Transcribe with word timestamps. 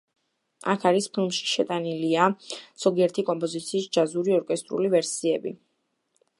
აქ 0.71 0.85
არის 0.91 1.07
ფილმში 1.17 1.49
შეტანილია 1.49 2.29
ზოგიერთი 2.85 3.25
კომპოზიციის 3.29 3.87
ჯაზური, 3.99 4.37
ორკესტრული 4.41 4.93
ვერსიები. 4.99 5.57